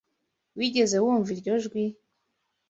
[0.57, 1.85] Wigeze wumva iryo jwi?